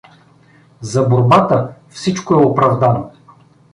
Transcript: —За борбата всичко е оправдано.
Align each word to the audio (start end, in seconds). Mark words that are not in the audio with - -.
—За 0.81 1.03
борбата 1.03 1.73
всичко 1.89 2.33
е 2.33 2.37
оправдано. 2.45 3.11